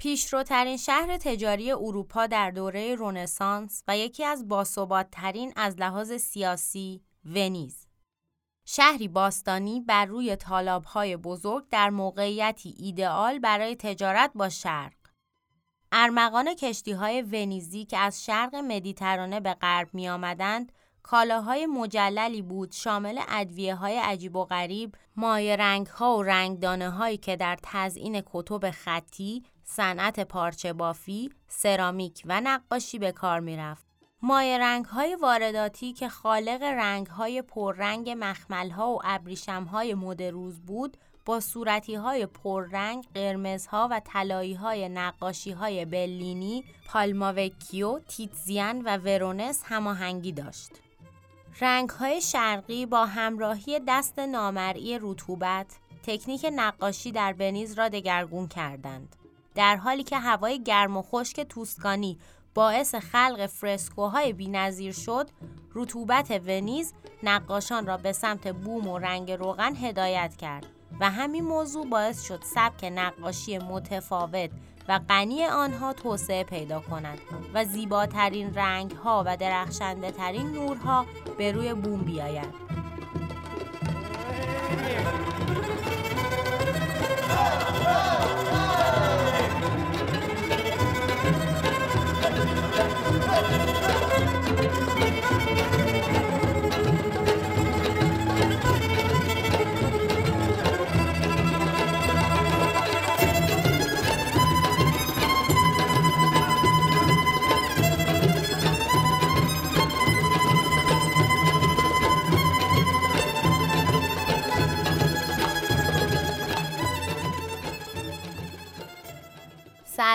پیشروترین 0.00 0.76
شهر 0.76 1.16
تجاری 1.16 1.72
اروپا 1.72 2.26
در 2.26 2.50
دوره 2.50 2.94
رونسانس 2.94 3.82
و 3.88 3.98
یکی 3.98 4.24
از 4.24 4.48
باثباتترین 4.48 5.52
از 5.56 5.76
لحاظ 5.78 6.12
سیاسی 6.12 7.02
ونیز. 7.24 7.86
شهری 8.64 9.08
باستانی 9.08 9.80
بر 9.80 10.04
روی 10.04 10.36
تالاب‌های 10.36 11.16
بزرگ 11.16 11.64
در 11.70 11.90
موقعیتی 11.90 12.74
ایدئال 12.78 13.38
برای 13.38 13.76
تجارت 13.76 14.30
با 14.34 14.48
شرق. 14.48 14.92
ارمغان 15.92 16.54
کشتی 16.54 16.92
های 16.92 17.22
ونیزی 17.22 17.84
که 17.84 17.98
از 17.98 18.24
شرق 18.24 18.54
مدیترانه 18.54 19.40
به 19.40 19.54
غرب 19.54 19.88
می 19.92 20.08
آمدند 20.08 20.72
کالاهای 21.02 21.66
مجللی 21.66 22.42
بود 22.42 22.72
شامل 22.72 23.20
ادویه 23.28 23.74
های 23.74 23.98
عجیب 23.98 24.36
و 24.36 24.44
غریب، 24.44 24.94
مایه 25.16 25.56
رنگ 25.56 25.86
ها 25.86 26.16
و 26.16 26.22
رنگدانه 26.22 26.90
هایی 26.90 27.16
که 27.16 27.36
در 27.36 27.58
تزئین 27.62 28.22
کتب 28.26 28.70
خطی، 28.70 29.42
صنعت 29.76 30.20
پارچه 30.20 30.72
بافی، 30.72 31.30
سرامیک 31.48 32.22
و 32.24 32.40
نقاشی 32.40 32.98
به 32.98 33.12
کار 33.12 33.40
می 33.40 33.56
رفت. 33.56 33.86
مایه 34.22 34.58
رنگ 34.58 34.84
های 34.84 35.14
وارداتی 35.14 35.92
که 35.92 36.08
خالق 36.08 36.62
رنگ 36.62 37.06
های 37.06 37.42
پررنگ 37.42 38.14
مخمل 38.18 38.70
ها 38.70 38.90
و 38.90 39.00
ابریشم 39.04 39.64
های 39.64 39.94
مدروز 39.94 40.60
بود 40.60 40.96
با 41.24 41.40
صورتی 41.40 41.94
های 41.94 42.26
پررنگ، 42.26 43.06
قرمزها 43.14 43.88
و 43.90 44.00
طلایی 44.04 44.54
های 44.54 44.88
نقاشی 44.88 45.50
های 45.50 45.84
بلینی، 45.84 46.64
پالماوکیو، 46.86 47.98
تیتزیان 47.98 48.82
و 48.82 48.96
ورونس 48.96 49.62
هماهنگی 49.64 50.32
داشت. 50.32 50.70
رنگ 51.60 51.90
های 51.90 52.20
شرقی 52.20 52.86
با 52.86 53.06
همراهی 53.06 53.80
دست 53.88 54.18
نامرئی 54.18 54.98
رطوبت 55.02 55.78
تکنیک 56.02 56.46
نقاشی 56.52 57.12
در 57.12 57.34
ونیز 57.38 57.78
را 57.78 57.88
دگرگون 57.88 58.48
کردند. 58.48 59.16
در 59.54 59.76
حالی 59.76 60.02
که 60.02 60.18
هوای 60.18 60.62
گرم 60.62 60.96
و 60.96 61.02
خشک 61.02 61.40
توسکانی 61.40 62.18
باعث 62.54 62.94
خلق 62.94 63.46
فرسکوهای 63.46 64.32
بینظیر 64.32 64.92
شد، 64.92 65.30
رطوبت 65.74 66.30
ونیز 66.46 66.94
نقاشان 67.22 67.86
را 67.86 67.96
به 67.96 68.12
سمت 68.12 68.48
بوم 68.48 68.88
و 68.88 68.98
رنگ 68.98 69.32
روغن 69.32 69.76
هدایت 69.76 70.36
کرد 70.36 70.66
و 71.00 71.10
همین 71.10 71.44
موضوع 71.44 71.86
باعث 71.86 72.22
شد 72.22 72.42
سبک 72.54 72.84
نقاشی 72.84 73.58
متفاوت 73.58 74.50
و 74.88 75.00
غنی 75.08 75.44
آنها 75.44 75.92
توسعه 75.92 76.44
پیدا 76.44 76.80
کند 76.80 77.18
و 77.54 77.64
زیباترین 77.64 78.54
رنگ 78.54 78.90
ها 78.90 79.24
و 79.26 79.36
درخشنده 79.36 80.10
ترین 80.10 80.46
نورها 80.46 81.06
به 81.38 81.52
روی 81.52 81.74
بوم 81.74 82.00
بیاید. 82.00 82.70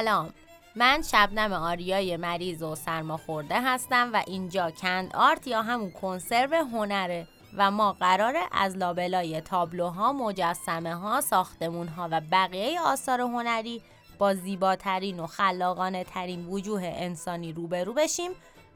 سلام 0.06 0.34
من 0.76 1.02
شبنم 1.02 1.54
آریای 1.54 2.18
مریض 2.18 2.64
و 2.64 2.76
سرماخورده 2.76 3.62
هستم 3.62 4.10
و 4.14 4.24
اینجا 4.28 4.72
کند 4.72 5.16
آرت 5.16 5.48
یا 5.48 5.62
همون 5.62 5.92
کنسرو 5.92 6.56
هنره 6.56 7.28
و 7.58 7.72
ما 7.72 7.94
قراره 7.94 8.40
از 8.52 8.78
لابلای 8.78 9.42
تابلوها، 9.42 10.14
مجسمه 10.14 10.96
ها، 10.96 11.22
ساختمون 11.22 11.88
ها 11.88 12.10
و 12.12 12.22
بقیه 12.32 12.82
آثار 12.82 13.22
هنری 13.22 13.82
با 14.18 14.34
زیباترین 14.34 15.20
و 15.20 15.28
خلاقانه 15.28 16.04
ترین 16.04 16.46
وجوه 16.48 16.82
انسانی 16.96 17.54
روبرو 17.54 17.94
بشیم 17.94 18.32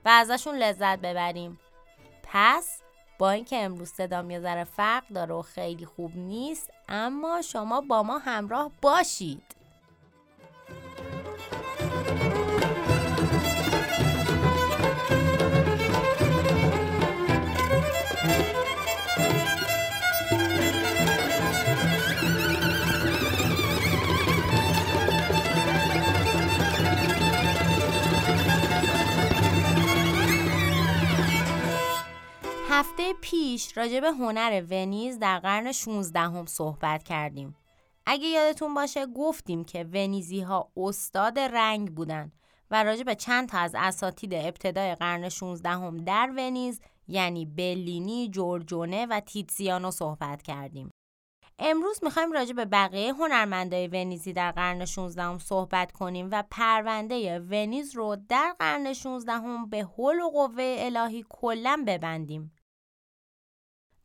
و 0.05 0.09
ازشون 0.09 0.55
لذت 0.55 0.99
ببریم. 0.99 1.59
پس 2.23 2.81
با 3.19 3.31
اینکه 3.31 3.63
امروز 3.63 3.89
صدام 3.89 4.31
یه 4.31 4.39
ذره 4.39 4.63
فرق 4.63 5.07
داره 5.07 5.35
و 5.35 5.41
خیلی 5.41 5.85
خوب 5.85 6.11
نیست 6.15 6.71
اما 6.87 7.41
شما 7.41 7.81
با 7.81 8.03
ما 8.03 8.17
همراه 8.17 8.71
باشید. 8.81 9.58
هفته 32.79 33.13
پیش 33.13 33.77
راجع 33.77 33.99
به 33.99 34.11
هنر 34.11 34.63
ونیز 34.69 35.19
در 35.19 35.39
قرن 35.39 35.71
16 35.71 36.19
هم 36.19 36.45
صحبت 36.45 37.03
کردیم. 37.03 37.55
اگه 38.05 38.27
یادتون 38.27 38.73
باشه 38.73 39.05
گفتیم 39.05 39.63
که 39.63 39.83
ونیزی 39.83 40.41
ها 40.41 40.71
استاد 40.77 41.39
رنگ 41.39 41.95
بودن 41.95 42.31
و 42.71 42.83
راجع 42.83 43.03
به 43.03 43.15
چند 43.15 43.49
تا 43.49 43.57
از 43.57 43.75
اساتید 43.77 44.33
ابتدای 44.33 44.95
قرن 44.95 45.29
16 45.29 45.69
هم 45.69 45.97
در 45.97 46.33
ونیز 46.37 46.81
یعنی 47.07 47.45
بلینی، 47.45 48.29
جورجونه 48.29 49.05
و 49.05 49.19
تیتسیانو 49.19 49.91
صحبت 49.91 50.41
کردیم. 50.41 50.91
امروز 51.59 51.99
می‌خوایم 52.03 52.31
راجع 52.31 52.53
به 52.53 52.65
بقیه 52.65 53.13
هنرمندای 53.13 53.87
ونیزی 53.87 54.33
در 54.33 54.51
قرن 54.51 54.85
16 54.85 55.23
هم 55.23 55.37
صحبت 55.37 55.91
کنیم 55.91 56.29
و 56.31 56.43
پرونده 56.51 57.39
ونیز 57.39 57.95
رو 57.95 58.17
در 58.29 58.55
قرن 58.59 58.93
16 58.93 59.31
هم 59.31 59.69
به 59.69 59.87
حل 59.97 60.19
و 60.19 60.29
قوه 60.29 60.75
الهی 60.79 61.25
کلا 61.29 61.83
ببندیم. 61.87 62.51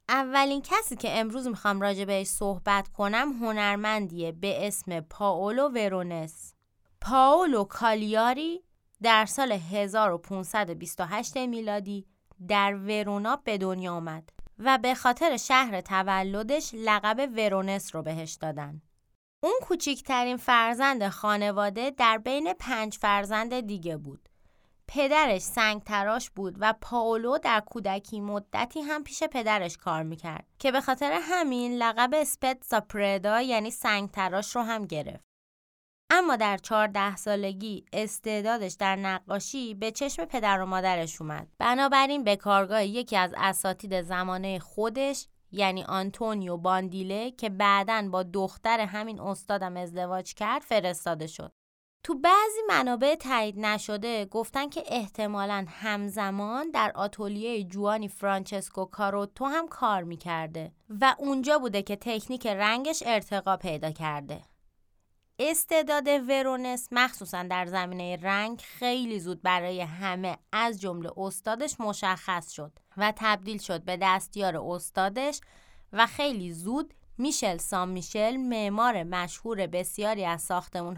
اولین 0.08 0.62
کسی 0.62 0.96
که 0.96 1.20
امروز 1.20 1.46
می‌خوام 1.46 1.80
راجع 1.80 2.04
بهش 2.04 2.26
صحبت 2.26 2.88
کنم 2.88 3.32
هنرمندیه 3.32 4.32
به 4.32 4.66
اسم 4.66 5.00
پاولو 5.00 5.68
ورونس 5.68 6.54
پاولو 7.00 7.64
کالیاری 7.64 8.62
در 9.02 9.26
سال 9.26 9.52
1528 9.52 11.36
میلادی 11.36 12.06
در 12.48 12.74
ورونا 12.74 13.36
به 13.36 13.58
دنیا 13.58 13.92
آمد 13.92 14.30
و 14.58 14.78
به 14.78 14.94
خاطر 14.94 15.36
شهر 15.36 15.80
تولدش 15.80 16.70
لقب 16.74 17.30
ورونس 17.36 17.94
رو 17.94 18.02
بهش 18.02 18.32
دادن. 18.32 18.82
اون 19.42 19.54
کوچکترین 19.62 20.36
فرزند 20.36 21.08
خانواده 21.08 21.90
در 21.90 22.18
بین 22.18 22.52
پنج 22.52 22.98
فرزند 22.98 23.60
دیگه 23.60 23.96
بود. 23.96 24.23
پدرش 24.88 25.42
سنگ 25.42 25.82
تراش 25.82 26.30
بود 26.30 26.56
و 26.60 26.74
پاولو 26.80 27.38
در 27.38 27.60
کودکی 27.60 28.20
مدتی 28.20 28.80
هم 28.80 29.04
پیش 29.04 29.22
پدرش 29.22 29.76
کار 29.76 30.02
می‌کرد 30.02 30.46
که 30.58 30.72
به 30.72 30.80
خاطر 30.80 31.18
همین 31.22 31.72
لقب 31.72 32.10
اسپتزا 32.14 32.80
پردا 32.80 33.40
یعنی 33.40 33.70
سنگ 33.70 34.10
تراش 34.10 34.56
رو 34.56 34.62
هم 34.62 34.84
گرفت. 34.86 35.24
اما 36.10 36.36
در 36.36 36.56
چهارده 36.56 37.16
سالگی 37.16 37.84
استعدادش 37.92 38.72
در 38.72 38.96
نقاشی 38.96 39.74
به 39.74 39.90
چشم 39.90 40.24
پدر 40.24 40.60
و 40.60 40.66
مادرش 40.66 41.20
اومد. 41.20 41.48
بنابراین 41.58 42.24
به 42.24 42.36
کارگاه 42.36 42.84
یکی 42.84 43.16
از 43.16 43.34
اساتید 43.36 44.02
زمانه 44.02 44.58
خودش 44.58 45.26
یعنی 45.50 45.84
آنتونیو 45.84 46.56
باندیله 46.56 47.30
که 47.30 47.48
بعدا 47.48 48.08
با 48.12 48.22
دختر 48.22 48.80
همین 48.80 49.20
استادم 49.20 49.76
ازدواج 49.76 50.34
کرد 50.34 50.62
فرستاده 50.62 51.26
شد. 51.26 51.52
تو 52.04 52.14
بعضی 52.14 52.60
منابع 52.68 53.14
تایید 53.14 53.58
نشده 53.58 54.24
گفتن 54.24 54.68
که 54.68 54.84
احتمالا 54.86 55.66
همزمان 55.68 56.70
در 56.70 56.92
آتولیه 56.94 57.64
جوانی 57.64 58.08
فرانچسکو 58.08 58.84
کاروتو 58.84 59.44
هم 59.44 59.68
کار 59.68 60.02
می‌کرده 60.02 60.72
و 61.00 61.14
اونجا 61.18 61.58
بوده 61.58 61.82
که 61.82 61.96
تکنیک 61.96 62.46
رنگش 62.46 63.02
ارتقا 63.06 63.56
پیدا 63.56 63.90
کرده. 63.90 64.42
استعداد 65.38 66.08
ورونس 66.28 66.88
مخصوصا 66.92 67.42
در 67.42 67.66
زمینه 67.66 68.18
رنگ 68.22 68.60
خیلی 68.60 69.20
زود 69.20 69.42
برای 69.42 69.80
همه 69.80 70.38
از 70.52 70.80
جمله 70.80 71.10
استادش 71.16 71.80
مشخص 71.80 72.50
شد 72.50 72.72
و 72.96 73.12
تبدیل 73.16 73.58
شد 73.58 73.84
به 73.84 73.98
دستیار 74.02 74.56
استادش 74.56 75.40
و 75.92 76.06
خیلی 76.06 76.52
زود 76.52 76.94
میشل 77.18 77.56
سام 77.56 77.88
میشل 77.88 78.36
معمار 78.36 79.02
مشهور 79.02 79.66
بسیاری 79.66 80.24
از 80.24 80.50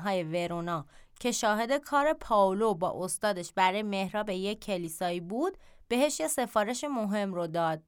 های 0.05 0.23
ورونا 0.23 0.87
که 1.21 1.33
شاهد 1.33 1.73
کار 1.73 2.13
پاولو 2.13 2.75
با 2.75 3.05
استادش 3.05 3.53
برای 3.53 3.83
محراب 3.83 4.31
یک 4.31 4.65
کلیسایی 4.65 5.21
بود 5.21 5.57
بهش 5.89 6.21
یه 6.21 6.29
سفارش 6.29 6.85
مهم 6.85 7.35
رو 7.35 7.47
داد 7.47 7.83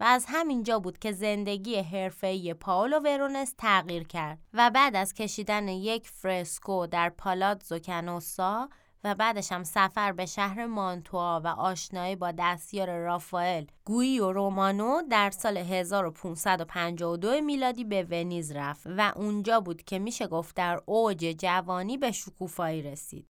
و 0.00 0.04
از 0.04 0.24
همینجا 0.28 0.78
بود 0.78 0.98
که 0.98 1.12
زندگی 1.12 1.76
حرفه‌ای 1.76 2.54
پاولو 2.54 2.98
ورونس 2.98 3.54
تغییر 3.58 4.04
کرد 4.06 4.38
و 4.54 4.70
بعد 4.70 4.96
از 4.96 5.14
کشیدن 5.14 5.68
یک 5.68 6.08
فرسکو 6.08 6.86
در 6.86 7.08
پالاتزو 7.08 7.78
کنوسا 7.78 8.68
و 9.04 9.14
بعدش 9.14 9.52
هم 9.52 9.64
سفر 9.64 10.12
به 10.12 10.26
شهر 10.26 10.66
مانتوا 10.66 11.40
و 11.44 11.46
آشنایی 11.46 12.16
با 12.16 12.32
دستیار 12.38 12.98
رافائل 12.98 13.64
گویی 13.84 14.20
و 14.20 14.32
رومانو 14.32 15.02
در 15.10 15.30
سال 15.30 15.56
1552 15.56 17.40
میلادی 17.40 17.84
به 17.84 18.06
ونیز 18.10 18.52
رفت 18.52 18.86
و 18.86 19.12
اونجا 19.16 19.60
بود 19.60 19.82
که 19.82 19.98
میشه 19.98 20.26
گفت 20.26 20.56
در 20.56 20.80
اوج 20.86 21.34
جوانی 21.38 21.98
به 21.98 22.12
شکوفایی 22.12 22.82
رسید. 22.82 23.28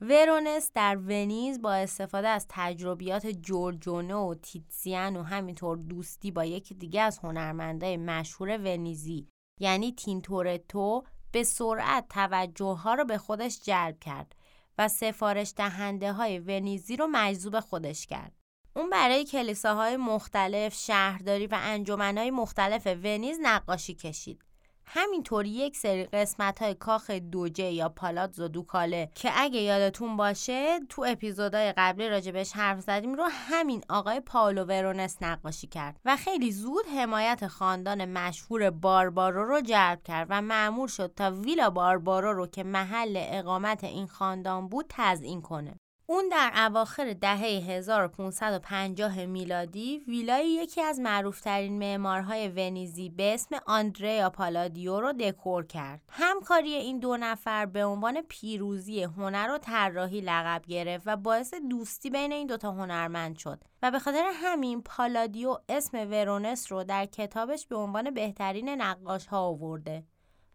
ورونس 0.00 0.70
در 0.74 0.96
ونیز 0.96 1.62
با 1.62 1.72
استفاده 1.72 2.28
از 2.28 2.46
تجربیات 2.48 3.26
جورجونو 3.26 4.30
و 4.30 4.34
تیتسیان 4.34 5.16
و 5.16 5.22
همینطور 5.22 5.76
دوستی 5.76 6.30
با 6.30 6.44
یکی 6.44 6.74
دیگه 6.74 7.00
از 7.00 7.18
هنرمندای 7.18 7.96
مشهور 7.96 8.58
ونیزی 8.58 9.28
یعنی 9.60 9.92
تینتورتو 9.92 11.04
به 11.32 11.42
سرعت 11.42 12.08
توجه 12.08 12.76
ها 12.76 12.94
رو 12.94 13.04
به 13.04 13.18
خودش 13.18 13.60
جلب 13.64 13.98
کرد 14.00 14.34
و 14.78 14.88
سفارش 14.88 15.52
دهنده 15.56 16.12
های 16.12 16.38
ونیزی 16.38 16.96
رو 16.96 17.06
مجذوب 17.06 17.60
خودش 17.60 18.06
کرد. 18.06 18.32
اون 18.76 18.90
برای 18.90 19.24
کلیساهای 19.24 19.96
مختلف، 19.96 20.74
شهرداری 20.74 21.46
و 21.46 21.58
انجمنهای 21.60 22.30
مختلف 22.30 22.86
ونیز 22.86 23.38
نقاشی 23.42 23.94
کشید. 23.94 24.45
همینطور 24.88 25.46
یک 25.46 25.76
سری 25.76 26.04
قسمت 26.04 26.62
های 26.62 26.74
کاخ 26.74 27.10
دوجه 27.10 27.70
یا 27.70 27.88
پالاتزو 27.88 28.48
دوکاله 28.48 29.10
که 29.14 29.30
اگه 29.34 29.60
یادتون 29.60 30.16
باشه 30.16 30.80
تو 30.88 31.04
اپیزودهای 31.08 31.72
قبلی 31.76 32.08
راجبش 32.08 32.52
حرف 32.52 32.80
زدیم 32.80 33.14
رو 33.14 33.24
همین 33.30 33.82
آقای 33.88 34.20
پاولو 34.20 34.64
ورونس 34.64 35.16
نقاشی 35.22 35.66
کرد 35.66 36.00
و 36.04 36.16
خیلی 36.16 36.52
زود 36.52 36.86
حمایت 36.86 37.46
خاندان 37.46 38.04
مشهور 38.04 38.70
باربارو 38.70 39.44
رو 39.44 39.60
جلب 39.60 40.02
کرد 40.02 40.26
و 40.30 40.42
معمور 40.42 40.88
شد 40.88 41.12
تا 41.16 41.30
ویلا 41.30 41.70
باربارو 41.70 42.32
رو 42.32 42.46
که 42.46 42.64
محل 42.64 43.16
اقامت 43.16 43.84
این 43.84 44.06
خاندان 44.06 44.68
بود 44.68 44.86
تزیین 44.88 45.42
کنه. 45.42 45.74
اون 46.08 46.28
در 46.28 46.52
اواخر 46.56 47.12
دهه 47.12 47.40
1550 47.40 49.26
میلادی 49.26 50.04
ویلای 50.08 50.48
یکی 50.48 50.80
از 50.82 51.00
معروفترین 51.00 51.78
معمارهای 51.78 52.48
ونیزی 52.48 53.08
به 53.08 53.34
اسم 53.34 53.56
آندریا 53.66 54.30
پالادیو 54.30 55.00
رو 55.00 55.12
دکور 55.12 55.66
کرد. 55.66 56.00
همکاری 56.08 56.74
این 56.74 56.98
دو 56.98 57.16
نفر 57.16 57.66
به 57.66 57.84
عنوان 57.84 58.22
پیروزی 58.28 59.02
هنر 59.02 59.50
و 59.54 59.58
طراحی 59.58 60.20
لقب 60.20 60.62
گرفت 60.68 61.04
و 61.06 61.16
باعث 61.16 61.54
دوستی 61.70 62.10
بین 62.10 62.32
این 62.32 62.46
دوتا 62.46 62.72
هنرمند 62.72 63.38
شد 63.38 63.64
و 63.82 63.90
به 63.90 63.98
خاطر 63.98 64.30
همین 64.34 64.82
پالادیو 64.82 65.56
اسم 65.68 66.10
ورونس 66.10 66.72
رو 66.72 66.84
در 66.84 67.06
کتابش 67.06 67.66
به 67.66 67.76
عنوان 67.76 68.10
بهترین 68.10 68.68
نقاش 68.68 69.26
ها 69.26 69.38
آورده. 69.38 70.04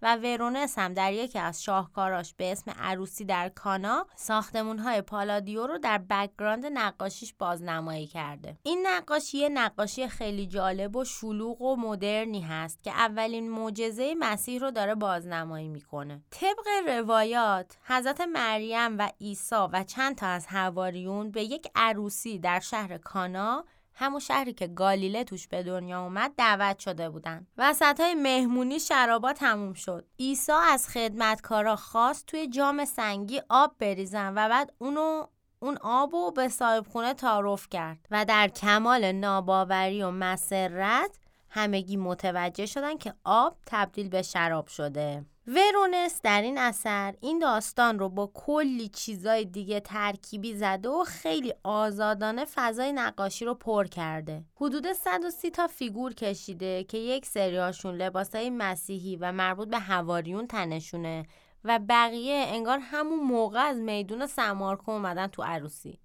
و 0.01 0.15
ورونس 0.15 0.79
هم 0.79 0.93
در 0.93 1.13
یکی 1.13 1.39
از 1.39 1.63
شاهکاراش 1.63 2.33
به 2.33 2.51
اسم 2.51 2.71
عروسی 2.79 3.25
در 3.25 3.49
کانا 3.49 4.07
ساختمون 4.15 4.79
های 4.79 5.01
پالادیو 5.01 5.67
رو 5.67 5.77
در 5.77 5.97
background 5.97 6.65
نقاشیش 6.65 7.33
بازنمایی 7.33 8.07
کرده. 8.07 8.57
این 8.63 8.87
نقاشی 8.87 9.49
نقاشی 9.49 10.07
خیلی 10.07 10.47
جالب 10.47 10.95
و 10.95 11.05
شلوغ 11.05 11.61
و 11.61 11.75
مدرنی 11.75 12.41
هست 12.41 12.83
که 12.83 12.91
اولین 12.91 13.51
معجزه 13.51 14.15
مسیح 14.19 14.59
رو 14.59 14.71
داره 14.71 14.95
بازنمایی 14.95 15.67
می‌کنه. 15.67 16.21
طبق 16.31 16.67
روایات 16.87 17.77
حضرت 17.83 18.21
مریم 18.21 18.97
و 18.97 19.09
عیسی 19.21 19.55
و 19.73 19.83
چند 19.83 20.15
تا 20.15 20.27
از 20.27 20.47
حواریون 20.47 21.31
به 21.31 21.43
یک 21.43 21.67
عروسی 21.75 22.39
در 22.39 22.59
شهر 22.59 22.97
کانا 22.97 23.65
همون 24.01 24.19
شهری 24.19 24.53
که 24.53 24.67
گالیله 24.67 25.23
توش 25.23 25.47
به 25.47 25.63
دنیا 25.63 26.01
اومد 26.01 26.31
دعوت 26.37 26.79
شده 26.79 27.09
بودن. 27.09 27.47
وسط 27.57 27.99
های 27.99 28.15
مهمونی 28.15 28.79
شرابا 28.79 29.33
تموم 29.33 29.73
شد. 29.73 30.05
عیسی 30.19 30.51
از 30.51 30.89
خدمتکارا 30.89 31.75
خواست 31.75 32.25
توی 32.25 32.47
جام 32.47 32.85
سنگی 32.85 33.41
آب 33.49 33.75
بریزن 33.79 34.33
و 34.35 34.49
بعد 34.49 34.73
اونو 34.77 35.27
اون 35.59 35.77
آب 35.81 36.15
رو 36.15 36.31
به 36.31 36.49
صاحب 36.49 36.87
خونه 36.87 37.13
تعارف 37.13 37.69
کرد 37.69 38.07
و 38.11 38.25
در 38.25 38.47
کمال 38.47 39.11
ناباوری 39.11 40.03
و 40.03 40.11
مسرت 40.11 41.19
همگی 41.53 41.97
متوجه 41.97 42.65
شدن 42.65 42.97
که 42.97 43.13
آب 43.23 43.57
تبدیل 43.65 44.09
به 44.09 44.21
شراب 44.21 44.67
شده 44.67 45.25
ورونس 45.47 46.21
در 46.23 46.41
این 46.41 46.57
اثر 46.57 47.13
این 47.21 47.39
داستان 47.39 47.99
رو 47.99 48.09
با 48.09 48.31
کلی 48.33 48.89
چیزای 48.89 49.45
دیگه 49.45 49.79
ترکیبی 49.79 50.53
زده 50.53 50.89
و 50.89 51.03
خیلی 51.03 51.53
آزادانه 51.63 52.45
فضای 52.45 52.93
نقاشی 52.93 53.45
رو 53.45 53.53
پر 53.53 53.87
کرده. 53.87 54.43
حدود 54.55 54.93
130 54.93 55.51
تا 55.51 55.67
فیگور 55.67 56.13
کشیده 56.13 56.83
که 56.83 56.97
یک 56.97 57.25
سریاشون 57.25 57.95
لباسای 57.95 58.49
مسیحی 58.49 59.15
و 59.15 59.31
مربوط 59.31 59.67
به 59.67 59.79
هواریون 59.79 60.47
تنشونه 60.47 61.25
و 61.63 61.79
بقیه 61.89 62.45
انگار 62.47 62.79
همون 62.81 63.19
موقع 63.19 63.59
از 63.59 63.77
میدون 63.77 64.27
سمارکو 64.27 64.91
اومدن 64.91 65.27
تو 65.27 65.43
عروسی. 65.43 65.99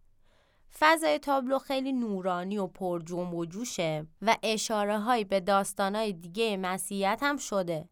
فضای 0.78 1.18
تابلو 1.18 1.58
خیلی 1.58 1.92
نورانی 1.92 2.58
و 2.58 2.66
پر 2.66 3.02
جنب 3.02 3.34
و 3.34 3.46
جوشه 3.46 4.06
و 4.22 4.36
اشاره 4.42 4.98
هایی 4.98 5.24
به 5.24 5.40
داستانهای 5.40 6.12
دیگه 6.12 6.56
مسیحیت 6.56 7.18
هم 7.22 7.36
شده. 7.36 7.88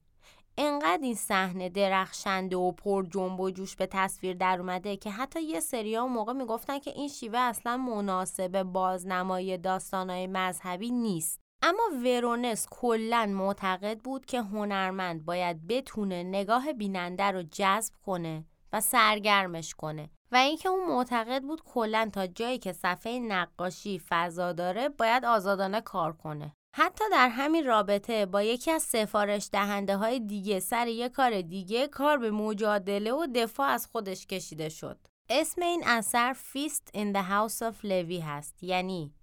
انقدر 0.58 1.02
این 1.02 1.14
صحنه 1.14 1.68
درخشنده 1.68 2.56
و 2.56 2.72
پر 2.72 3.06
جنب 3.06 3.40
و 3.40 3.50
جوش 3.50 3.76
به 3.76 3.86
تصویر 3.86 4.36
در 4.36 4.60
اومده 4.60 4.96
که 4.96 5.10
حتی 5.10 5.42
یه 5.42 5.60
سریا 5.60 6.06
موقع 6.06 6.32
می‌گفتن 6.32 6.78
که 6.78 6.90
این 6.90 7.08
شیوه 7.08 7.38
اصلا 7.38 7.76
مناسب 7.76 8.62
بازنمایی 8.62 9.58
داستانهای 9.58 10.26
مذهبی 10.26 10.90
نیست 10.90 11.40
اما 11.62 11.82
ورونس 12.04 12.66
کلا 12.70 13.26
معتقد 13.26 13.98
بود 13.98 14.24
که 14.24 14.42
هنرمند 14.42 15.24
باید 15.24 15.66
بتونه 15.66 16.22
نگاه 16.22 16.72
بیننده 16.72 17.24
رو 17.24 17.42
جذب 17.42 17.94
کنه 18.06 18.44
و 18.72 18.80
سرگرمش 18.80 19.74
کنه 19.74 20.10
و 20.34 20.36
اینکه 20.36 20.68
اون 20.68 20.88
معتقد 20.88 21.42
بود 21.42 21.62
کلا 21.64 22.10
تا 22.12 22.26
جایی 22.26 22.58
که 22.58 22.72
صفحه 22.72 23.18
نقاشی 23.18 24.02
فضا 24.08 24.52
داره 24.52 24.88
باید 24.88 25.24
آزادانه 25.24 25.80
کار 25.80 26.12
کنه 26.12 26.52
حتی 26.76 27.04
در 27.12 27.28
همین 27.28 27.66
رابطه 27.66 28.26
با 28.26 28.42
یکی 28.42 28.70
از 28.70 28.82
سفارش 28.82 29.48
دهنده 29.52 29.96
های 29.96 30.20
دیگه 30.20 30.60
سر 30.60 30.86
یک 30.88 31.12
کار 31.12 31.40
دیگه 31.40 31.88
کار 31.88 32.18
به 32.18 32.30
مجادله 32.30 33.12
و 33.12 33.26
دفاع 33.34 33.68
از 33.68 33.86
خودش 33.86 34.26
کشیده 34.26 34.68
شد. 34.68 34.98
اسم 35.30 35.62
این 35.62 35.82
اثر 35.86 36.32
فیست 36.32 36.90
in 36.94 37.16
the 37.16 37.22
House 37.22 37.58
of 37.58 37.84
Levi 37.84 38.22
هست 38.22 38.62
یعنی 38.62 39.14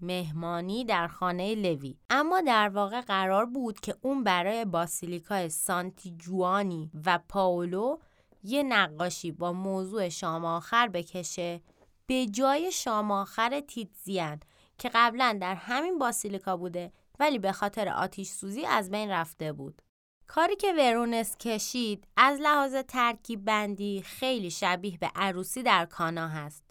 مهمانی 0.00 0.84
در 0.84 1.06
خانه 1.08 1.54
لوی 1.54 1.96
اما 2.10 2.40
در 2.40 2.68
واقع 2.68 3.00
قرار 3.00 3.46
بود 3.46 3.80
که 3.80 3.94
اون 4.02 4.24
برای 4.24 4.64
باسیلیکای 4.64 5.48
سانتی 5.48 6.14
جوانی 6.18 6.90
و 7.06 7.18
پاولو 7.28 7.98
یه 8.46 8.62
نقاشی 8.62 9.32
با 9.32 9.52
موضوع 9.52 10.08
شام 10.08 10.44
آخر 10.44 10.88
بکشه 10.88 11.60
به 12.06 12.26
جای 12.26 12.72
شام 12.72 13.10
آخر 13.10 13.60
تیتزیان 13.60 14.40
که 14.78 14.90
قبلا 14.94 15.38
در 15.40 15.54
همین 15.54 15.98
باسیلیکا 15.98 16.56
بوده 16.56 16.92
ولی 17.18 17.38
به 17.38 17.52
خاطر 17.52 17.88
آتیش 17.88 18.28
سوزی 18.28 18.66
از 18.66 18.90
بین 18.90 19.10
رفته 19.10 19.52
بود. 19.52 19.82
کاری 20.26 20.56
که 20.56 20.72
ورونس 20.72 21.36
کشید 21.36 22.06
از 22.16 22.40
لحاظ 22.40 22.74
ترکیب 22.74 23.44
بندی 23.44 24.02
خیلی 24.02 24.50
شبیه 24.50 24.98
به 24.98 25.10
عروسی 25.14 25.62
در 25.62 25.84
کانا 25.86 26.28
هست. 26.28 26.64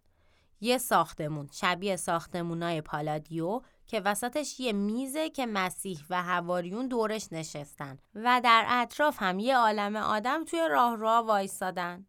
یه 0.61 0.77
ساختمون 0.77 1.49
شبیه 1.51 1.95
ساختمونای 1.95 2.81
پالادیو 2.81 3.61
که 3.87 3.99
وسطش 4.05 4.59
یه 4.59 4.73
میزه 4.73 5.29
که 5.29 5.45
مسیح 5.45 5.99
و 6.09 6.23
هواریون 6.23 6.87
دورش 6.87 7.27
نشستن 7.31 7.97
و 8.15 8.41
در 8.43 8.65
اطراف 8.67 9.17
هم 9.19 9.39
یه 9.39 9.57
عالم 9.57 9.95
آدم 9.95 10.43
توی 10.45 10.67
راه 10.69 10.95
راه 10.95 11.25
وایستادن. 11.25 12.05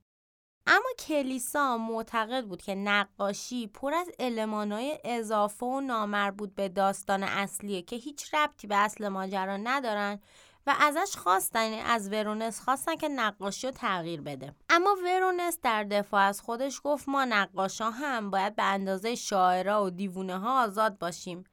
اما 0.67 0.89
کلیسا 0.99 1.79
معتقد 1.79 2.45
بود 2.45 2.63
که 2.63 2.75
نقاشی 2.75 3.67
پر 3.67 3.95
از 3.95 4.11
المانای 4.19 4.99
اضافه 5.05 5.67
و 5.67 5.81
نامربوط 5.81 6.55
به 6.55 6.69
داستان 6.69 7.23
اصلیه 7.23 7.83
که 7.83 7.97
هیچ 7.97 8.35
ربطی 8.35 8.67
به 8.67 8.77
اصل 8.77 9.09
ماجرا 9.09 9.57
ندارن 9.57 10.21
و 10.67 10.75
ازش 10.81 11.17
خواستن 11.17 11.73
از 11.73 12.13
ورونس 12.13 12.61
خواستن 12.61 12.97
که 12.97 13.09
نقاشی 13.09 13.67
رو 13.67 13.73
تغییر 13.73 14.21
بده 14.21 14.55
اما 14.71 14.97
ورونس 15.05 15.59
در 15.63 15.85
دفاع 15.85 16.23
از 16.23 16.41
خودش 16.41 16.81
گفت 16.85 17.09
ما 17.09 17.25
نقاشا 17.25 17.91
هم 17.91 18.31
باید 18.31 18.57
به 18.57 18.63
اندازه 18.63 19.15
شاعرها 19.15 19.85
و 19.85 19.91
دیوونه 19.91 20.39
ها 20.39 20.65
آزاد 20.65 20.99
باشیم 20.99 21.45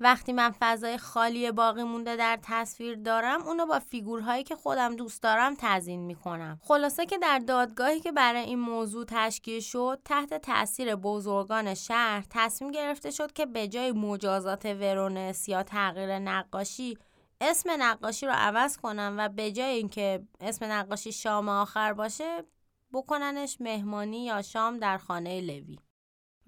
وقتی 0.00 0.32
من 0.32 0.54
فضای 0.60 0.98
خالی 0.98 1.50
باقی 1.52 1.82
مونده 1.82 2.16
در 2.16 2.38
تصویر 2.42 2.94
دارم 2.94 3.42
اونو 3.42 3.66
با 3.66 3.78
فیگورهایی 3.78 4.44
که 4.44 4.56
خودم 4.56 4.96
دوست 4.96 5.22
دارم 5.22 5.54
تزیین 5.58 6.00
می‌کنم. 6.00 6.60
خلاصه 6.62 7.06
که 7.06 7.18
در 7.18 7.38
دادگاهی 7.38 8.00
که 8.00 8.12
برای 8.12 8.44
این 8.44 8.58
موضوع 8.58 9.04
تشکیل 9.08 9.60
شد 9.60 10.00
تحت 10.04 10.34
تاثیر 10.34 10.96
بزرگان 10.96 11.74
شهر 11.74 12.24
تصمیم 12.30 12.70
گرفته 12.70 13.10
شد 13.10 13.32
که 13.32 13.46
به 13.46 13.68
جای 13.68 13.92
مجازات 13.92 14.64
ورونس 14.66 15.48
یا 15.48 15.62
تغییر 15.62 16.18
نقاشی 16.18 16.98
اسم 17.40 17.70
نقاشی 17.78 18.26
رو 18.26 18.32
عوض 18.36 18.76
کنم 18.76 19.14
و 19.18 19.28
به 19.28 19.52
جای 19.52 19.70
اینکه 19.70 20.22
اسم 20.40 20.64
نقاشی 20.64 21.12
شام 21.12 21.48
آخر 21.48 21.92
باشه 21.92 22.44
بکننش 22.92 23.60
مهمانی 23.60 24.24
یا 24.24 24.42
شام 24.42 24.78
در 24.78 24.98
خانه 24.98 25.40
لوی. 25.40 25.78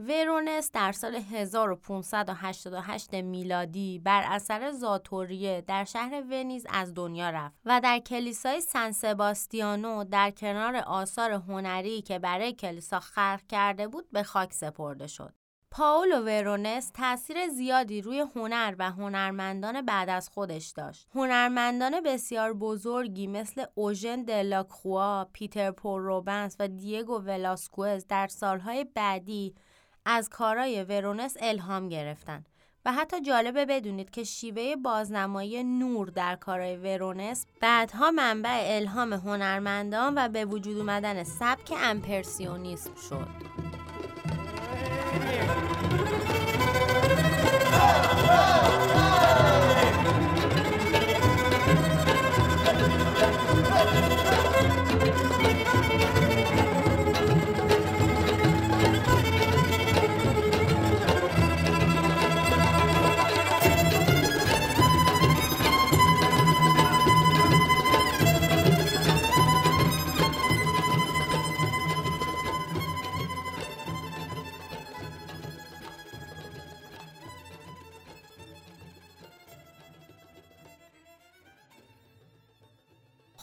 ورونس 0.01 0.71
در 0.73 0.93
سال 0.93 1.15
1588 1.15 3.15
میلادی 3.15 3.99
بر 3.99 4.23
اثر 4.27 4.71
زاتوریه 4.71 5.65
در 5.67 5.85
شهر 5.85 6.23
ونیز 6.31 6.67
از 6.71 6.95
دنیا 6.95 7.31
رفت 7.31 7.57
و 7.65 7.81
در 7.85 7.99
کلیسای 7.99 8.61
سن 8.61 8.93
سباستیانو 8.93 10.05
در 10.05 10.31
کنار 10.31 10.77
آثار 10.77 11.31
هنری 11.31 12.03
که 12.03 12.19
برای 12.19 12.53
کلیسا 12.53 13.01
خلق 13.01 13.41
کرده 13.49 13.89
بود 13.89 14.11
به 14.13 14.23
خاک 14.23 14.53
سپرده 14.53 15.07
شد. 15.07 15.35
پاولو 15.71 16.21
ورونس 16.21 16.91
تاثیر 16.95 17.49
زیادی 17.49 18.03
روی 18.03 18.25
هنر 18.37 18.75
و 18.79 18.91
هنرمندان 18.91 19.83
بعد 19.83 20.09
از 20.09 20.29
خودش 20.29 20.69
داشت. 20.69 21.09
هنرمندان 21.15 22.01
بسیار 22.01 22.53
بزرگی 22.53 23.27
مثل 23.27 23.65
اوژن 23.75 24.23
دلاکخوا، 24.23 25.25
پیتر 25.33 25.71
پور 25.71 26.03
روبنس 26.03 26.57
و 26.59 26.69
دیگو 26.69 27.19
ولاسکوز 27.19 28.07
در 28.07 28.27
سالهای 28.27 28.85
بعدی 28.85 29.55
از 30.05 30.29
کارای 30.29 30.85
ورونس 30.85 31.37
الهام 31.41 31.89
گرفتن 31.89 32.45
و 32.85 32.93
حتی 32.93 33.21
جالبه 33.21 33.67
بدونید 33.67 34.11
که 34.11 34.25
شیوه 34.25 34.77
بازنمایی 34.77 35.65
نور 35.65 36.09
در 36.09 36.37
کارای 36.37 36.77
ورونس 36.77 37.47
بعدها 37.61 38.11
منبع 38.11 38.61
الهام 38.77 39.13
هنرمندان 39.13 40.15
و 40.17 40.29
به 40.29 40.45
وجود 40.45 40.79
اومدن 40.79 41.25
سبک 41.25 41.75
امپرسیونیسم 41.83 42.95
شد. 43.09 43.29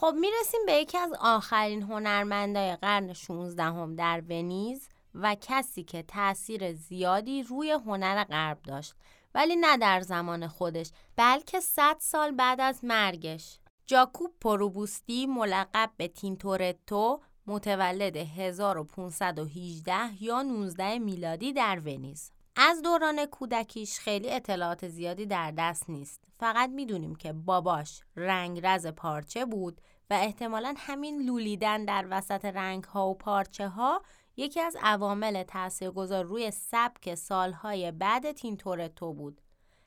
خب 0.07 0.15
می‌رسیم 0.15 0.59
به 0.65 0.73
یکی 0.73 0.97
از 0.97 1.13
آخرین 1.19 1.81
هنرمندای 1.81 2.75
قرن 2.75 3.13
16 3.13 3.63
هم 3.63 3.95
در 3.95 4.23
ونیز 4.29 4.89
و 5.15 5.35
کسی 5.41 5.83
که 5.83 6.03
تاثیر 6.03 6.73
زیادی 6.73 7.43
روی 7.43 7.71
هنر 7.71 8.23
غرب 8.23 8.61
داشت 8.61 8.93
ولی 9.35 9.55
نه 9.55 9.77
در 9.77 10.01
زمان 10.01 10.47
خودش 10.47 10.91
بلکه 11.15 11.59
100 11.59 11.97
سال 11.99 12.31
بعد 12.31 12.61
از 12.61 12.79
مرگش. 12.83 13.59
جاکوب 13.85 14.31
پروبوستی 14.41 15.25
ملقب 15.25 15.91
به 15.97 16.07
تینتورتو 16.07 17.19
متولد 17.47 18.17
1518 18.17 20.23
یا 20.23 20.41
19 20.41 20.99
میلادی 20.99 21.53
در 21.53 21.79
ونیز. 21.79 22.31
از 22.55 22.81
دوران 22.81 23.25
کودکیش 23.25 23.99
خیلی 23.99 24.29
اطلاعات 24.29 24.87
زیادی 24.87 25.25
در 25.25 25.53
دست 25.57 25.89
نیست. 25.89 26.23
فقط 26.39 26.69
می‌دونیم 26.69 27.15
که 27.15 27.33
باباش 27.33 28.01
رنگ 28.15 28.65
رز 28.65 28.87
پارچه 28.87 29.45
بود 29.45 29.81
و 30.09 30.13
احتمالا 30.13 30.73
همین 30.77 31.21
لولیدن 31.21 31.85
در 31.85 32.07
وسط 32.09 32.45
رنگ 32.45 32.83
ها 32.83 33.09
و 33.09 33.17
پارچه 33.17 33.67
ها 33.67 34.01
یکی 34.37 34.59
از 34.59 34.77
عوامل 34.81 35.43
تاثیرگذار 35.43 36.25
روی 36.25 36.51
سبک 36.51 37.15
سالهای 37.15 37.91
بعد 37.91 38.31
تینتورتو 38.31 39.13
بود. 39.13 39.41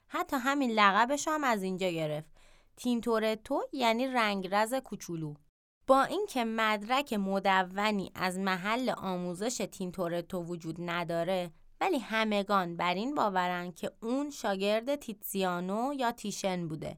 حتی 0.07 0.37
همین 0.39 0.71
لقبش 0.71 1.27
هم 1.27 1.43
از 1.43 1.63
اینجا 1.63 1.89
گرفت. 1.89 2.29
تینتورتو 2.77 3.61
یعنی 3.73 4.07
رنگرز 4.07 4.73
کوچولو. 4.73 5.33
با 5.87 6.03
اینکه 6.03 6.45
مدرک 6.45 7.13
مدونی 7.13 8.11
از 8.15 8.39
محل 8.39 8.89
آموزش 8.89 9.67
تینتورتو 9.71 10.43
وجود 10.43 10.75
نداره 10.79 11.51
ولی 11.81 11.99
همگان 11.99 12.77
بر 12.77 12.93
این 12.93 13.15
باورن 13.15 13.71
که 13.71 13.91
اون 14.01 14.29
شاگرد 14.29 14.95
تیتزیانو 14.95 15.93
یا 15.93 16.11
تیشن 16.11 16.67
بوده 16.67 16.97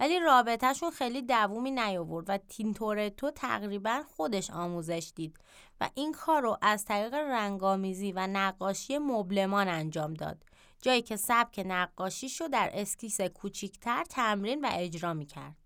ولی 0.00 0.20
رابطهشون 0.20 0.90
خیلی 0.90 1.22
دوومی 1.22 1.70
نیاورد 1.70 2.30
و 2.30 2.38
تینتورتو 2.38 3.30
تقریبا 3.30 4.02
خودش 4.16 4.50
آموزش 4.50 5.12
دید 5.14 5.38
و 5.80 5.90
این 5.94 6.12
کار 6.12 6.42
رو 6.42 6.58
از 6.62 6.84
طریق 6.84 7.14
رنگامیزی 7.14 8.12
و 8.12 8.26
نقاشی 8.26 8.98
مبلمان 8.98 9.68
انجام 9.68 10.14
داد 10.14 10.44
جایی 10.82 11.02
که 11.02 11.16
سبک 11.16 11.62
نقاشیش 11.66 12.40
رو 12.40 12.48
در 12.48 12.70
اسکیس 12.74 13.20
کوچیکتر 13.20 14.04
تمرین 14.04 14.64
و 14.64 14.68
اجرا 14.72 15.14
می 15.14 15.26
کرد. 15.26 15.56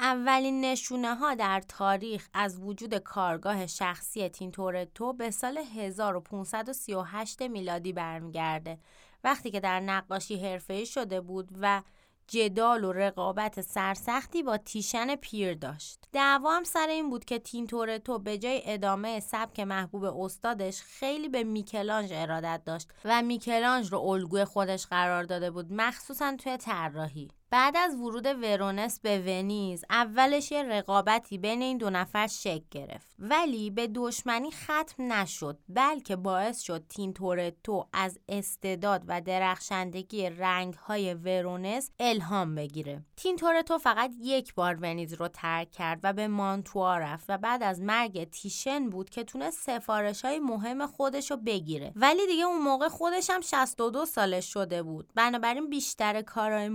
اولین 0.00 0.60
نشونه 0.60 1.14
ها 1.14 1.34
در 1.34 1.62
تاریخ 1.68 2.28
از 2.34 2.58
وجود 2.58 2.94
کارگاه 2.94 3.66
شخصی 3.66 4.28
تینتورتو 4.28 5.12
به 5.12 5.30
سال 5.30 5.58
1538 5.58 7.42
میلادی 7.42 7.92
برمیگرده 7.92 8.78
وقتی 9.24 9.50
که 9.50 9.60
در 9.60 9.80
نقاشی 9.80 10.36
حرفه‌ای 10.36 10.86
شده 10.86 11.20
بود 11.20 11.48
و 11.60 11.82
جدال 12.28 12.84
و 12.84 12.92
رقابت 12.92 13.60
سرسختی 13.60 14.42
با 14.42 14.56
تیشن 14.56 15.16
پیر 15.16 15.54
داشت. 15.54 15.98
دعوا 16.12 16.56
هم 16.56 16.64
سر 16.64 16.86
این 16.88 17.10
بود 17.10 17.24
که 17.24 17.38
تینتورتو 17.38 18.18
به 18.18 18.38
جای 18.38 18.62
ادامه 18.64 19.20
سبک 19.20 19.60
محبوب 19.60 20.04
استادش 20.04 20.82
خیلی 20.82 21.28
به 21.28 21.44
میکل‌آنژ 21.44 22.10
ارادت 22.12 22.62
داشت 22.66 22.88
و 23.04 23.22
میکل‌آنژ 23.22 23.92
رو 23.92 23.98
الگوی 23.98 24.44
خودش 24.44 24.86
قرار 24.86 25.22
داده 25.22 25.50
بود 25.50 25.72
مخصوصا 25.72 26.36
توی 26.36 26.56
طراحی. 26.56 27.28
بعد 27.54 27.76
از 27.76 27.94
ورود 27.94 28.26
ورونس 28.26 29.00
به 29.00 29.18
ونیز 29.18 29.84
اولش 29.90 30.52
یه 30.52 30.62
رقابتی 30.62 31.38
بین 31.38 31.62
این 31.62 31.78
دو 31.78 31.90
نفر 31.90 32.26
شکل 32.26 32.64
گرفت. 32.70 33.14
ولی 33.18 33.70
به 33.70 33.86
دشمنی 33.86 34.50
ختم 34.50 35.12
نشد 35.12 35.58
بلکه 35.68 36.16
باعث 36.16 36.60
شد 36.60 36.84
تینتورتو 36.88 37.86
از 37.92 38.18
استعداد 38.28 39.02
و 39.08 39.20
درخشندگی 39.20 40.30
رنگهای 40.30 41.14
ورونس 41.14 41.90
الهام 42.00 42.54
بگیره. 42.54 43.02
تینتورتو 43.16 43.78
فقط 43.78 44.10
یک 44.20 44.54
بار 44.54 44.78
ونیز 44.82 45.14
رو 45.14 45.28
ترک 45.28 45.70
کرد 45.70 46.00
و 46.02 46.12
به 46.12 46.28
مانتوا 46.28 46.98
رفت 46.98 47.24
و 47.28 47.38
بعد 47.38 47.62
از 47.62 47.80
مرگ 47.80 48.30
تیشن 48.30 48.90
بود 48.90 49.10
که 49.10 49.24
تونست 49.24 49.58
سفارش 49.58 50.24
های 50.24 50.38
مهم 50.38 50.86
خودش 50.86 51.30
رو 51.30 51.36
بگیره. 51.36 51.92
ولی 51.96 52.26
دیگه 52.26 52.44
اون 52.44 52.62
موقع 52.62 52.88
خودش 52.88 53.30
هم 53.30 53.40
62 53.40 54.04
سالش 54.04 54.52
شده 54.52 54.82
بود. 54.82 55.12
بنابراین 55.14 55.70
بیشتر 55.70 56.22
کارهای 56.22 56.68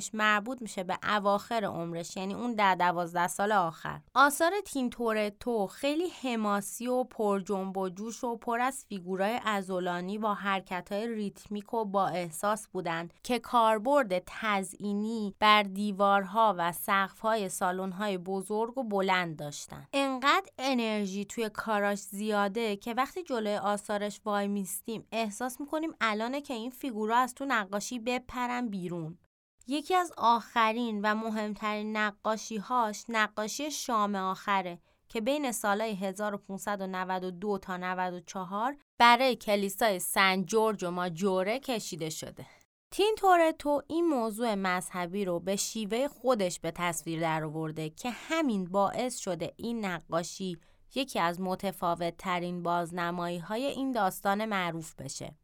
مهمش 0.00 0.14
مربوط 0.14 0.62
میشه 0.62 0.84
به 0.84 0.98
اواخر 1.02 1.64
عمرش 1.64 2.16
یعنی 2.16 2.34
اون 2.34 2.54
در 2.54 2.74
دوازده 2.74 3.28
سال 3.28 3.52
آخر. 3.52 4.00
آثار 4.14 4.52
تینتورتو 4.64 5.66
خیلی 5.66 6.08
حماسی 6.22 6.86
و 6.86 7.04
پر 7.04 7.40
جنب 7.40 7.76
و 7.76 7.88
جوش 7.88 8.24
و 8.24 8.36
پر 8.36 8.60
از 8.60 8.84
فیگورای 8.88 9.40
عضلانی 9.44 10.18
با 10.18 10.34
حرکتهای 10.34 11.08
ریتمیک 11.08 11.74
و 11.74 11.84
با 11.84 12.06
احساس 12.06 12.68
بودن 12.68 13.08
که 13.22 13.38
کاربرد 13.38 14.22
تزئینی 14.26 15.34
بر 15.38 15.62
دیوارها 15.62 16.54
و 16.58 16.72
سقفهای 16.72 17.48
سالن‌های 17.48 18.18
بزرگ 18.18 18.78
و 18.78 18.84
بلند 18.84 19.36
داشتن 19.36 19.86
انقدر 19.92 20.50
انرژی 20.58 21.24
توی 21.24 21.48
کاراش 21.48 21.98
زیاده 21.98 22.76
که 22.76 22.94
وقتی 22.94 23.22
جلوی 23.22 23.56
آثارش 23.56 24.20
وای 24.24 24.48
میستیم 24.48 25.06
احساس 25.12 25.60
می‌کنیم 25.60 25.90
الانه 26.00 26.40
که 26.40 26.54
این 26.54 26.70
فیگورا 26.70 27.16
از 27.16 27.34
تو 27.34 27.44
نقاشی 27.44 27.98
بپرن 27.98 28.68
بیرون. 28.68 29.18
یکی 29.66 29.94
از 29.94 30.12
آخرین 30.16 31.00
و 31.02 31.14
مهمترین 31.14 31.96
نقاشی 31.96 32.56
هاش 32.56 33.04
نقاشی 33.08 33.70
شام 33.70 34.14
آخره 34.14 34.78
که 35.08 35.20
بین 35.20 35.52
سالهای 35.52 35.94
1592 35.94 37.58
تا 37.58 37.76
94 37.76 38.76
برای 38.98 39.36
کلیسای 39.36 39.98
سن 39.98 40.44
جورج 40.44 40.84
و 40.84 40.90
ماجوره 40.90 41.58
کشیده 41.58 42.10
شده. 42.10 42.46
تین 42.90 43.14
تورتو 43.18 43.82
این 43.86 44.06
موضوع 44.08 44.54
مذهبی 44.54 45.24
رو 45.24 45.40
به 45.40 45.56
شیوه 45.56 46.08
خودش 46.08 46.60
به 46.60 46.70
تصویر 46.70 47.20
درآورده 47.20 47.90
که 47.90 48.10
همین 48.10 48.64
باعث 48.64 49.18
شده 49.18 49.54
این 49.56 49.84
نقاشی 49.84 50.58
یکی 50.94 51.18
از 51.18 51.40
متفاوت 51.40 52.16
ترین 52.16 52.62
بازنمایی 52.62 53.38
های 53.38 53.64
این 53.64 53.92
داستان 53.92 54.44
معروف 54.44 54.94
بشه. 54.94 55.34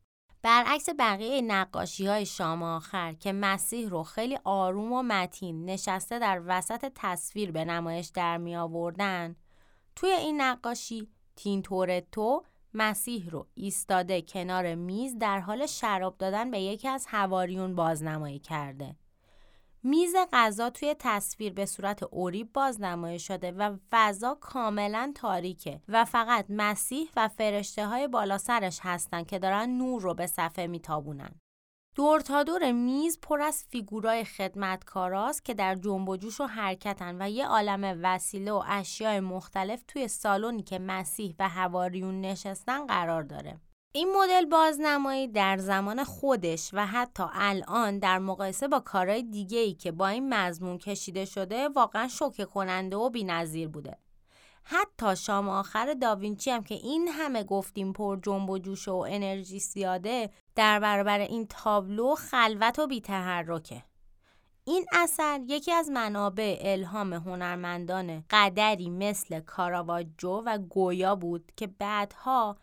برعکس 0.46 0.88
بقیه 0.98 1.42
نقاشی 1.42 2.06
های 2.06 2.26
شام 2.26 2.62
آخر 2.62 3.12
که 3.12 3.32
مسیح 3.32 3.88
رو 3.88 4.02
خیلی 4.02 4.38
آروم 4.44 4.92
و 4.92 5.02
متین 5.02 5.64
نشسته 5.64 6.18
در 6.18 6.42
وسط 6.46 6.92
تصویر 6.94 7.52
به 7.52 7.64
نمایش 7.64 8.06
در 8.06 8.36
می 8.36 8.56
آوردن 8.56 9.36
توی 9.96 10.10
این 10.10 10.40
نقاشی 10.40 11.08
تینتورتو 11.36 12.42
مسیح 12.74 13.30
رو 13.30 13.46
ایستاده 13.54 14.22
کنار 14.22 14.74
میز 14.74 15.18
در 15.18 15.40
حال 15.40 15.66
شراب 15.66 16.18
دادن 16.18 16.50
به 16.50 16.60
یکی 16.60 16.88
از 16.88 17.06
هواریون 17.08 17.74
بازنمایی 17.74 18.38
کرده. 18.38 18.96
میز 19.86 20.14
غذا 20.32 20.70
توی 20.70 20.96
تصویر 20.98 21.52
به 21.52 21.66
صورت 21.66 22.02
اوریب 22.02 22.52
بازنمایی 22.52 23.18
شده 23.18 23.52
و 23.52 23.76
فضا 23.90 24.34
کاملا 24.40 25.12
تاریکه 25.14 25.80
و 25.88 26.04
فقط 26.04 26.46
مسیح 26.48 27.10
و 27.16 27.28
فرشته 27.28 27.86
های 27.86 28.08
بالا 28.08 28.38
سرش 28.38 28.78
هستن 28.82 29.24
که 29.24 29.38
دارن 29.38 29.70
نور 29.70 30.02
رو 30.02 30.14
به 30.14 30.26
صفحه 30.26 30.66
میتابونن. 30.66 31.40
دور 31.94 32.20
تا 32.20 32.42
دور 32.42 32.72
میز 32.72 33.20
پر 33.20 33.40
از 33.40 33.64
فیگورای 33.70 34.24
خدمتکاراست 34.24 35.44
که 35.44 35.54
در 35.54 35.74
جنب 35.74 36.08
و 36.08 36.16
جوش 36.16 36.40
و 36.40 36.44
حرکتن 36.44 37.22
و 37.22 37.30
یه 37.30 37.46
عالم 37.46 38.00
وسیله 38.02 38.52
و 38.52 38.62
اشیاء 38.66 39.20
مختلف 39.20 39.82
توی 39.88 40.08
سالونی 40.08 40.62
که 40.62 40.78
مسیح 40.78 41.34
و 41.38 41.48
هواریون 41.48 42.20
نشستن 42.20 42.86
قرار 42.86 43.22
داره. 43.22 43.60
این 43.96 44.12
مدل 44.16 44.44
بازنمایی 44.44 45.28
در 45.28 45.56
زمان 45.56 46.04
خودش 46.04 46.70
و 46.72 46.86
حتی 46.86 47.22
الان 47.32 47.98
در 47.98 48.18
مقایسه 48.18 48.68
با 48.68 48.80
کارهای 48.80 49.22
دیگه 49.22 49.58
ای 49.58 49.74
که 49.74 49.92
با 49.92 50.08
این 50.08 50.34
مضمون 50.34 50.78
کشیده 50.78 51.24
شده 51.24 51.68
واقعا 51.68 52.08
شوکه 52.08 52.44
کننده 52.44 52.96
و 52.96 53.10
بینظیر 53.10 53.68
بوده. 53.68 53.98
حتی 54.62 55.16
شام 55.16 55.48
آخر 55.48 55.94
داوینچی 55.94 56.50
هم 56.50 56.62
که 56.62 56.74
این 56.74 57.08
همه 57.08 57.44
گفتیم 57.44 57.92
پر 57.92 58.18
جنب 58.22 58.50
و 58.50 58.58
جوش 58.58 58.88
و 58.88 58.94
انرژی 58.94 59.58
سیاده 59.58 60.30
در 60.54 60.80
برابر 60.80 61.18
این 61.18 61.46
تابلو 61.46 62.14
خلوت 62.14 62.78
و 62.78 62.86
بیتحرکه. 62.86 63.82
این 64.64 64.86
اثر 64.92 65.40
یکی 65.48 65.72
از 65.72 65.90
منابع 65.90 66.58
الهام 66.60 67.12
هنرمندان 67.12 68.24
قدری 68.30 68.90
مثل 68.90 69.40
کاراواجو 69.40 70.42
و 70.46 70.58
گویا 70.58 71.14
بود 71.14 71.52
که 71.56 71.66
بعدها 71.66 72.56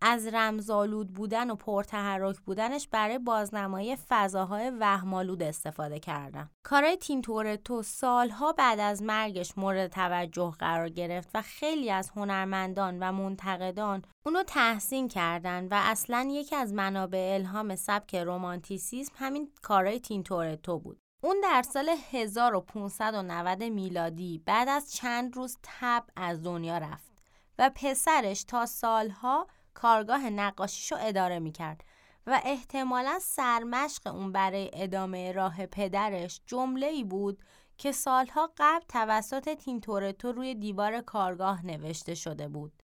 از 0.00 0.26
رمزالود 0.26 1.12
بودن 1.12 1.50
و 1.50 1.54
پرتحرک 1.54 2.36
بودنش 2.40 2.88
برای 2.88 3.18
بازنمایی 3.18 3.96
فضاهای 3.96 4.70
وهمالود 4.70 5.42
استفاده 5.42 5.98
کردن. 5.98 6.50
کارای 6.62 6.96
تینتورتو 6.96 7.82
سالها 7.82 8.52
بعد 8.52 8.80
از 8.80 9.02
مرگش 9.02 9.58
مورد 9.58 9.90
توجه 9.90 10.54
قرار 10.58 10.88
گرفت 10.88 11.30
و 11.34 11.42
خیلی 11.42 11.90
از 11.90 12.10
هنرمندان 12.16 12.98
و 12.98 13.12
منتقدان 13.12 14.02
اونو 14.26 14.42
تحسین 14.42 15.08
کردن 15.08 15.64
و 15.64 15.74
اصلا 15.74 16.28
یکی 16.30 16.56
از 16.56 16.72
منابع 16.72 17.30
الهام 17.34 17.76
سبک 17.76 18.14
رومانتیسیسم 18.14 19.12
همین 19.16 19.52
کارای 19.62 20.00
تینتورتو 20.00 20.78
بود. 20.78 20.98
اون 21.20 21.36
در 21.42 21.62
سال 21.62 21.94
1590 22.10 23.62
میلادی 23.62 24.42
بعد 24.46 24.68
از 24.68 24.92
چند 24.92 25.36
روز 25.36 25.58
تب 25.62 26.04
از 26.16 26.42
دنیا 26.42 26.78
رفت 26.78 27.12
و 27.58 27.70
پسرش 27.74 28.44
تا 28.44 28.66
سالها 28.66 29.46
کارگاه 29.78 30.30
نقاشیشو 30.30 30.96
اداره 31.00 31.38
می‌کرد 31.38 31.84
و 32.26 32.40
احتمالا 32.44 33.18
سرمشق 33.22 34.14
اون 34.14 34.32
برای 34.32 34.70
ادامه 34.72 35.32
راه 35.32 35.66
پدرش 35.66 36.40
جمله 36.46 36.86
ای 36.86 37.04
بود 37.04 37.42
که 37.78 37.92
سالها 37.92 38.52
قبل 38.56 38.84
توسط 38.88 39.54
تینتورتو 39.54 40.32
روی 40.32 40.54
دیوار 40.54 41.00
کارگاه 41.00 41.66
نوشته 41.66 42.14
شده 42.14 42.48
بود. 42.48 42.82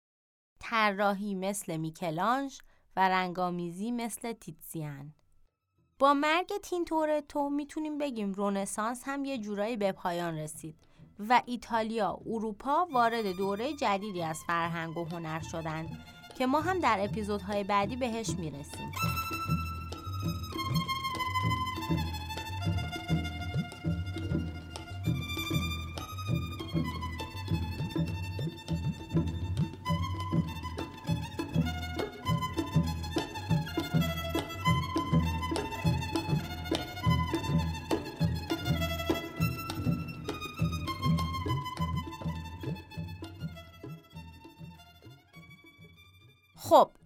طراحی 0.61 1.35
مثل 1.35 1.77
میکلانج 1.77 2.59
و 2.97 3.09
رنگامیزی 3.09 3.91
مثل 3.91 4.33
تیتسیان. 4.33 5.15
با 5.99 6.15
مرگ 6.15 6.53
تینتورتو 6.63 7.51
می‌تونیم 7.51 7.99
بگیم 7.99 8.33
رونسانس 8.33 9.03
هم 9.05 9.25
یه 9.25 9.39
جورایی 9.39 9.77
به 9.77 9.93
پایان 9.93 10.39
رسید 10.39 10.77
و 11.29 11.43
ایتالیا، 11.47 12.21
اروپا 12.27 12.89
وارد 12.93 13.37
دوره 13.37 13.73
جدیدی 13.73 14.23
از 14.23 14.39
فرهنگ 14.47 14.97
و 14.97 15.05
هنر 15.05 15.41
شدند 15.41 16.05
که 16.35 16.47
ما 16.47 16.61
هم 16.61 16.79
در 16.79 16.99
اپیزودهای 17.01 17.65
بعدی 17.65 17.97
بهش 17.97 18.31
می‌رسیم. 18.31 18.93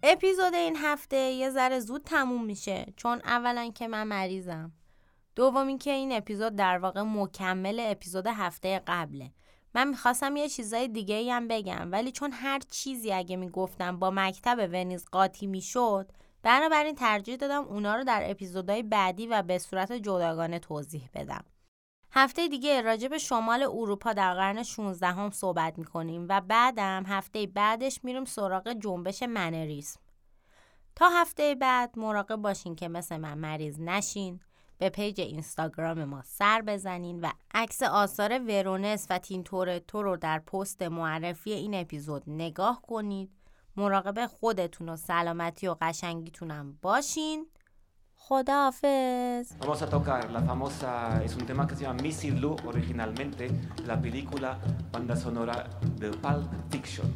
اپیزود 0.03 0.55
این 0.55 0.75
هفته 0.75 1.17
یه 1.17 1.49
ذره 1.49 1.79
زود 1.79 2.03
تموم 2.03 2.45
میشه 2.45 2.93
چون 2.95 3.21
اولا 3.25 3.71
که 3.75 3.87
من 3.87 4.07
مریضم. 4.07 4.71
دوم 5.35 5.77
که 5.77 5.91
این 5.91 6.11
اپیزود 6.11 6.55
در 6.55 6.77
واقع 6.77 7.01
مکمل 7.01 7.79
اپیزود 7.79 8.27
هفته 8.27 8.81
قبله. 8.87 9.31
من 9.75 9.87
می‌خواستم 9.87 10.35
یه 10.35 10.49
چیزای 10.49 10.87
دیگه 10.87 11.15
ای 11.15 11.31
هم 11.31 11.47
بگم 11.47 11.91
ولی 11.91 12.11
چون 12.11 12.31
هر 12.31 12.59
چیزی 12.59 13.11
اگه 13.13 13.35
می‌گفتم 13.35 13.99
با 13.99 14.11
مکتب 14.11 14.69
ونیز 14.73 15.05
قاطی 15.11 15.47
می‌شد 15.47 16.11
بنابراین 16.43 16.95
ترجیح 16.95 17.35
دادم 17.35 17.63
اونا 17.63 17.95
رو 17.95 18.03
در 18.03 18.21
اپیزودهای 18.25 18.83
بعدی 18.83 19.27
و 19.27 19.41
به 19.41 19.57
صورت 19.57 19.91
جداگانه 19.91 20.59
توضیح 20.59 21.09
بدم. 21.13 21.43
هفته 22.11 22.47
دیگه 22.47 22.81
راجع 22.81 23.07
به 23.07 23.17
شمال 23.17 23.63
اروپا 23.63 24.13
در 24.13 24.33
قرن 24.33 24.63
16 24.63 25.07
هم 25.07 25.31
صحبت 25.31 25.77
می‌کنیم 25.77 26.25
و 26.29 26.41
بعدم 26.41 27.03
هفته 27.07 27.47
بعدش 27.47 27.99
میریم 28.03 28.25
سراغ 28.25 28.73
جنبش 28.73 29.23
منریسم. 29.23 29.99
تا 30.95 31.09
هفته 31.09 31.55
بعد 31.55 31.99
مراقب 31.99 32.35
باشین 32.35 32.75
که 32.75 32.87
مثل 32.87 33.17
من 33.17 33.37
مریض 33.37 33.79
نشین 33.79 34.39
به 34.77 34.89
پیج 34.89 35.21
اینستاگرام 35.21 36.03
ما 36.03 36.21
سر 36.21 36.61
بزنین 36.61 37.21
و 37.21 37.29
عکس 37.53 37.83
آثار 37.83 38.39
ورونس 38.39 39.07
و 39.09 39.19
تینتورتو 39.19 40.03
رو 40.03 40.17
در 40.17 40.39
پست 40.39 40.81
معرفی 40.81 41.51
این 41.51 41.73
اپیزود 41.73 42.23
نگاه 42.27 42.81
کنید 42.81 43.31
مراقب 43.75 44.25
خودتون 44.25 44.89
و 44.89 44.97
سلامتی 44.97 45.67
و 45.67 45.75
قشنگیتونم 45.81 46.79
باشین 46.81 47.47
Vamos 49.59 49.81
a 49.81 49.89
tocar 49.89 50.29
la 50.29 50.41
famosa, 50.41 51.23
es 51.23 51.35
un 51.35 51.45
tema 51.45 51.65
que 51.65 51.75
se 51.75 51.83
llama 51.83 52.01
Misirlou 52.01 52.55
originalmente, 52.65 53.49
la 53.85 53.99
película 53.99 54.59
banda 54.91 55.15
sonora 55.15 55.69
de 55.97 56.11
Pulp 56.11 56.51
Fiction. 56.69 57.11